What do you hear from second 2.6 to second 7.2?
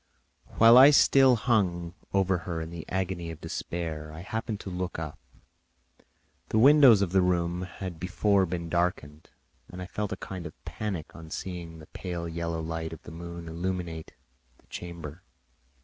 the agony of despair, I happened to look up. The windows of